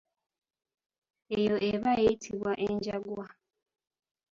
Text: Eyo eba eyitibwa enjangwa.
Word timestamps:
Eyo 1.39 1.55
eba 1.71 1.91
eyitibwa 2.01 2.51
enjangwa. 2.67 3.25